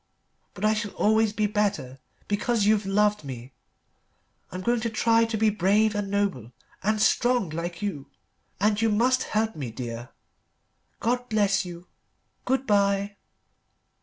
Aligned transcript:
But 0.55 0.65
I 0.65 0.73
shall 0.73 0.93
always 0.95 1.31
be 1.31 1.45
better 1.45 1.99
because 2.27 2.65
you've 2.65 2.87
loved 2.87 3.23
me. 3.23 3.53
I'm 4.51 4.61
going 4.61 4.79
to 4.79 4.89
try 4.89 5.25
to 5.25 5.37
be 5.37 5.51
brave 5.51 5.93
and 5.93 6.09
noble 6.09 6.53
and 6.81 6.99
strong 6.99 7.51
like 7.51 7.83
you. 7.83 8.09
And 8.59 8.81
you 8.81 8.89
must 8.89 9.21
help 9.21 9.55
me, 9.55 9.69
Dear. 9.69 10.09
God 10.99 11.29
bless 11.29 11.65
you. 11.65 11.85
Good 12.45 12.65
bye." 12.65 13.17